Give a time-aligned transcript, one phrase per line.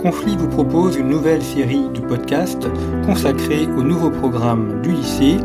[0.00, 2.68] Conflit vous propose une nouvelle série de podcasts
[3.04, 5.36] consacrée au nouveau programme du lycée,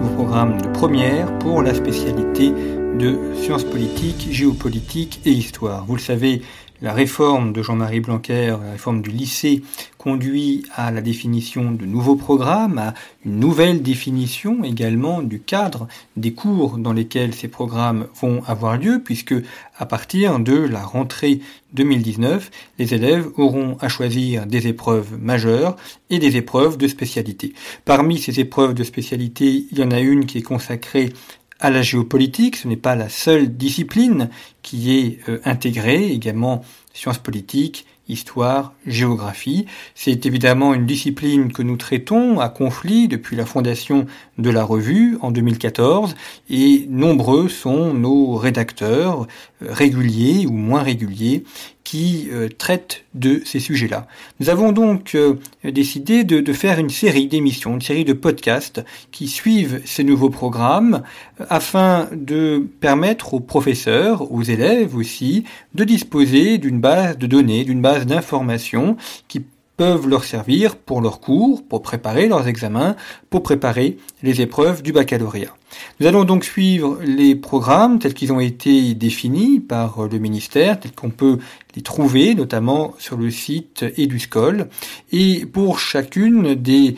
[0.00, 5.84] nouveau programme de première pour la spécialité de sciences politiques, géopolitique et histoire.
[5.86, 6.42] Vous le savez,
[6.82, 9.62] la réforme de Jean-Marie Blanquer, la réforme du lycée,
[9.98, 16.32] conduit à la définition de nouveaux programmes, à une nouvelle définition également du cadre des
[16.32, 19.34] cours dans lesquels ces programmes vont avoir lieu, puisque
[19.78, 21.40] à partir de la rentrée
[21.74, 25.76] 2019, les élèves auront à choisir des épreuves majeures
[26.08, 27.52] et des épreuves de spécialité.
[27.84, 31.12] Parmi ces épreuves de spécialité, il y en a une qui est consacrée
[31.60, 32.56] à la géopolitique.
[32.56, 34.30] Ce n'est pas la seule discipline
[34.62, 39.66] qui est euh, intégrée, également sciences politiques, histoire, géographie.
[39.94, 44.06] C'est évidemment une discipline que nous traitons à conflit depuis la fondation
[44.38, 46.14] de la revue en 2014
[46.50, 49.26] et nombreux sont nos rédacteurs
[49.62, 51.44] réguliers ou moins réguliers
[51.84, 54.06] qui euh, traitent de ces sujets-là.
[54.38, 59.26] Nous avons donc euh, décidé de, faire une série d'émissions, une série de podcasts qui
[59.26, 61.02] suivent ces nouveaux programmes
[61.48, 67.82] afin de permettre aux professeurs, aux élèves aussi, de disposer d'une base de données, d'une
[67.82, 68.96] base d'informations
[69.26, 69.42] qui
[69.76, 72.96] peuvent leur servir pour leurs cours, pour préparer leurs examens,
[73.30, 75.54] pour préparer les épreuves du baccalauréat.
[75.98, 80.92] Nous allons donc suivre les programmes tels qu'ils ont été définis par le ministère, tels
[80.92, 81.38] qu'on peut
[81.76, 84.68] les trouver, notamment sur le site EduScol.
[85.12, 86.96] Et pour chacune des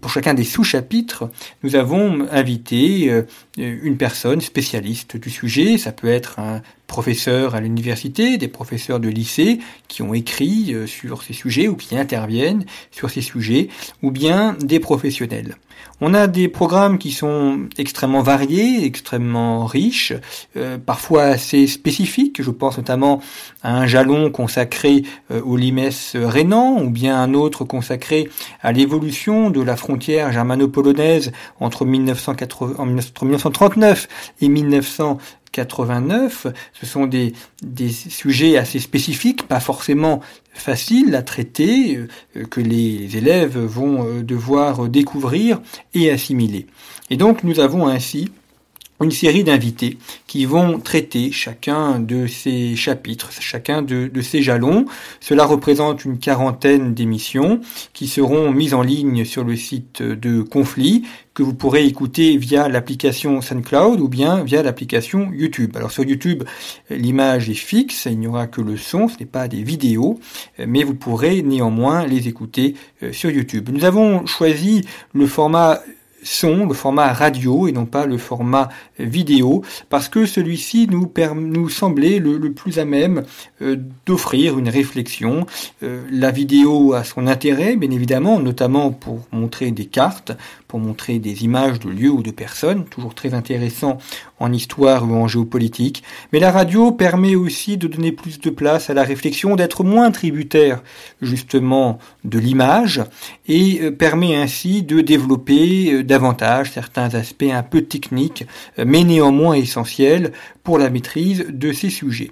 [0.00, 1.30] pour chacun des sous-chapitres,
[1.62, 3.22] nous avons invité euh,
[3.56, 5.78] une personne spécialiste du sujet.
[5.78, 10.88] Ça peut être un professeur à l'université, des professeurs de lycée qui ont écrit euh,
[10.88, 13.68] sur ces sujets ou qui interviennent sur ces sujets,
[14.02, 15.56] ou bien des professionnels.
[16.02, 20.14] On a des programmes qui sont extrêmement variés, extrêmement riches,
[20.56, 22.42] euh, parfois assez spécifiques.
[22.42, 23.20] Je pense notamment
[23.62, 28.30] à un jalon consacré euh, au limes rénan, ou bien un autre consacré
[28.62, 34.08] à l'évolution de la frontière germano-polonaise entre, 1939
[34.40, 35.18] et 1900
[35.52, 40.20] 89, ce sont des, des sujets assez spécifiques, pas forcément
[40.52, 41.96] faciles à traiter,
[42.36, 45.60] euh, que les élèves vont euh, devoir découvrir
[45.94, 46.66] et assimiler.
[47.10, 48.30] Et donc nous avons ainsi
[49.02, 54.84] une série d'invités qui vont traiter chacun de ces chapitres, chacun de, ces jalons.
[55.20, 57.60] Cela représente une quarantaine d'émissions
[57.92, 62.68] qui seront mises en ligne sur le site de Conflit, que vous pourrez écouter via
[62.68, 65.76] l'application SoundCloud ou bien via l'application YouTube.
[65.76, 66.44] Alors sur YouTube,
[66.90, 70.18] l'image est fixe, il n'y aura que le son, ce n'est pas des vidéos,
[70.58, 73.70] mais vous pourrez néanmoins les écouter euh, sur YouTube.
[73.72, 74.84] Nous avons choisi
[75.14, 75.80] le format
[76.22, 81.68] son, le format radio et non pas le format vidéo, parce que celui-ci nous, nous
[81.68, 83.24] semblait le, plus à même
[83.62, 83.76] euh,
[84.06, 85.46] d'offrir une réflexion.
[85.82, 90.32] Euh, la vidéo a son intérêt, bien évidemment, notamment pour montrer des cartes,
[90.70, 93.98] pour montrer des images de lieux ou de personnes, toujours très intéressant
[94.38, 96.04] en histoire ou en géopolitique.
[96.32, 100.12] Mais la radio permet aussi de donner plus de place à la réflexion, d'être moins
[100.12, 100.84] tributaire
[101.20, 103.02] justement de l'image
[103.48, 108.46] et euh, permet ainsi de développer euh, davantage certains aspects un peu techniques,
[108.78, 110.30] euh, mais néanmoins essentiels
[110.62, 112.30] pour la maîtrise de ces sujets.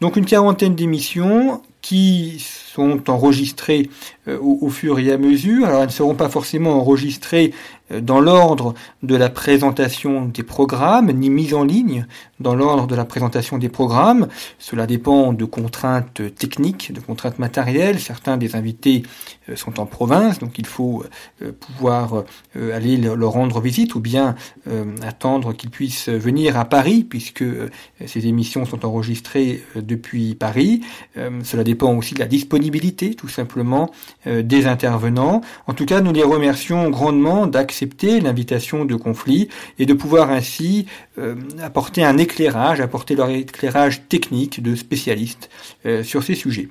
[0.00, 2.44] Donc une quarantaine d'émissions qui
[2.74, 3.88] sont enregistrées
[4.28, 5.66] euh, au, fur et à mesure.
[5.66, 7.52] Alors elles ne seront pas forcément enregistrées
[7.90, 12.06] euh, dans l'ordre de la présentation des programmes, ni mises en ligne
[12.40, 14.28] dans l'ordre de la présentation des programmes.
[14.58, 18.00] Cela dépend de contraintes techniques, de contraintes matérielles.
[18.00, 19.02] Certains des invités
[19.48, 21.04] euh, sont en province, donc il faut
[21.42, 22.24] euh, pouvoir
[22.56, 24.34] euh, aller leur rendre visite ou bien
[25.02, 27.44] attendre qu'ils puissent venir à Paris, puisque
[28.06, 30.80] ces émissions sont enregistrées depuis Paris.
[31.42, 33.90] Cela dépend aussi de la disponibilité, tout simplement,
[34.26, 35.40] des intervenants.
[35.66, 39.48] En tout cas, nous les remercions grandement d'accepter l'invitation de conflit
[39.78, 40.86] et de pouvoir ainsi
[41.60, 45.50] apporter un éclairage, apporter leur éclairage technique de spécialistes
[46.02, 46.68] sur ces sujets.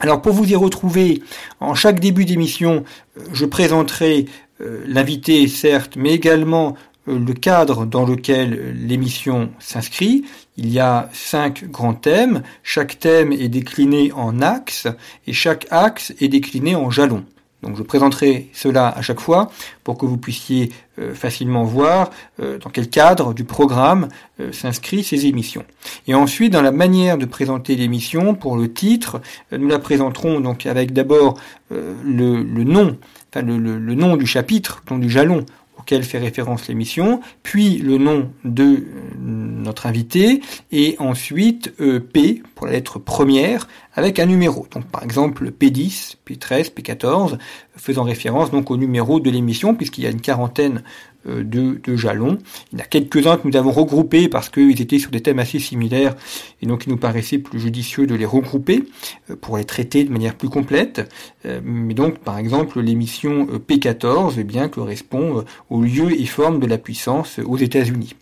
[0.00, 1.22] Alors pour vous y retrouver,
[1.60, 2.84] en chaque début d'émission,
[3.18, 4.26] euh, je présenterai
[4.62, 6.74] euh, l'invité certes, mais également
[7.06, 10.24] euh, le cadre dans lequel l'émission s'inscrit.
[10.56, 12.42] Il y a cinq grands thèmes.
[12.62, 14.88] Chaque thème est décliné en axes
[15.26, 17.26] et chaque axe est décliné en jalons.
[17.62, 19.50] Donc je présenterai cela à chaque fois
[19.84, 22.10] pour que vous puissiez euh, facilement voir
[22.40, 24.08] euh, dans quel cadre du programme
[24.40, 25.64] euh, s'inscrit ces émissions.
[26.06, 29.20] Et ensuite, dans la manière de présenter l'émission, pour le titre,
[29.52, 31.38] nous la présenterons donc avec d'abord
[31.70, 32.96] le, nom,
[33.32, 35.44] enfin le, le, nom du chapitre, le nom du jalon
[35.80, 38.84] auquel fait référence l'émission, puis le nom de
[39.18, 40.40] notre invité,
[40.72, 41.72] et ensuite
[42.12, 44.66] P pour la lettre première, avec un numéro.
[44.70, 47.38] Donc par exemple P10, P13, P14,
[47.76, 50.82] faisant référence donc au numéro de l'émission, puisqu'il y a une quarantaine euh,
[51.26, 52.38] de, de, jalons.
[52.72, 55.38] Il y en a quelques-uns que nous avons regroupés parce qu'ils étaient sur des thèmes
[55.38, 56.16] assez similaires
[56.62, 58.84] et donc il nous paraissait plus judicieux de les regrouper
[59.30, 61.12] euh, pour les traiter de manière plus complète.
[61.44, 66.66] Euh, mais donc par exemple l'émission P14 eh bien, correspond au lieu et forme de
[66.66, 68.14] la puissance aux États-Unis.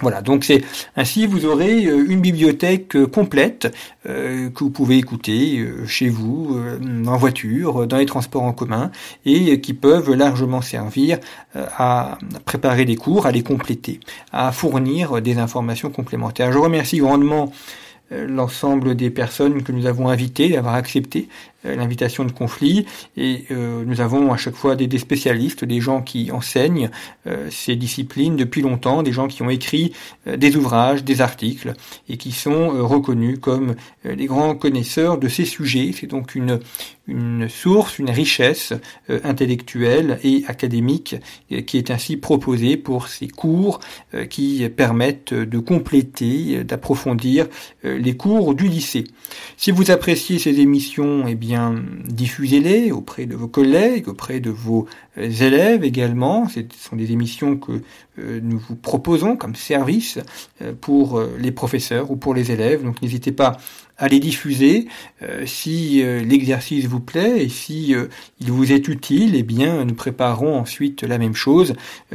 [0.00, 0.62] Voilà, donc c'est
[0.96, 3.74] ainsi vous aurez euh, une bibliothèque euh, complète
[4.08, 6.58] euh, que vous pouvez écouter chez vous,
[7.06, 8.90] en voiture, dans les transports en commun,
[9.26, 11.18] et qui peuvent largement servir
[11.54, 14.00] à préparer des cours, à les compléter,
[14.32, 16.52] à fournir des informations complémentaires.
[16.52, 17.52] Je remercie grandement
[18.10, 21.28] l'ensemble des personnes que nous avons invitées d'avoir accepté
[21.64, 22.86] l'invitation de conflit
[23.16, 26.90] et euh, nous avons à chaque fois des, spécialistes, des gens qui enseignent
[27.26, 29.92] euh, ces disciplines depuis longtemps, des gens qui ont écrit
[30.26, 31.74] des ouvrages, des articles
[32.08, 33.74] et qui sont reconnus comme
[34.04, 35.92] les grands connaisseurs de ces sujets.
[35.98, 36.60] C'est donc une,
[37.06, 38.72] une source, une richesse
[39.08, 41.16] intellectuelle et académique
[41.66, 43.80] qui est ainsi proposée pour ces cours
[44.28, 47.46] qui permettent de compléter, d'approfondir
[47.82, 49.04] les cours du lycée.
[49.56, 51.49] Si vous appréciez ces émissions, eh bien
[52.06, 54.86] diffusez-les auprès de vos collègues, auprès de vos
[55.18, 56.48] euh, élèves également.
[56.48, 57.82] Ce sont des émissions que
[58.42, 60.18] nous vous proposons comme service
[60.62, 62.82] euh, pour les professeurs ou pour les élèves.
[62.82, 63.56] Donc n'hésitez pas
[63.98, 64.88] à les diffuser.
[65.44, 67.94] si l'exercice vous plaît et si
[68.40, 71.74] il vous est utile, eh bien nous préparerons ensuite la même chose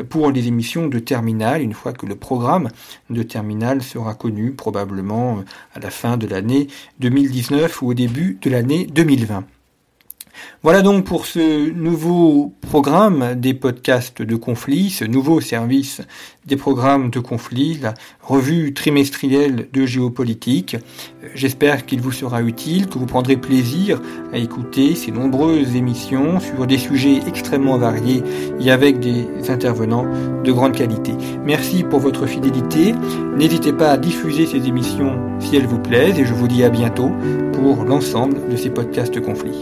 [0.09, 2.69] pour les émissions de terminale une fois que le programme
[3.11, 5.43] de terminale sera connu probablement
[5.75, 6.69] à la fin de l'année
[7.01, 9.45] 2019 ou au début de l'année 2020.
[10.63, 16.01] Voilà donc pour ce nouveau programme des podcasts de conflit, ce nouveau service
[16.45, 20.77] des programmes de conflit, la revue trimestrielle de géopolitique.
[21.33, 24.01] J'espère qu'il vous sera utile, que vous prendrez plaisir
[24.33, 28.23] à écouter ces nombreuses émissions sur des sujets extrêmement variés
[28.59, 30.05] et avec des intervenants
[30.43, 31.13] de grande qualité.
[31.43, 32.93] Merci pour votre fidélité.
[33.35, 36.69] N'hésitez pas à diffuser ces émissions si elles vous plaisent et je vous dis à
[36.69, 37.11] bientôt
[37.53, 39.61] pour l'ensemble de ces podcasts de conflit.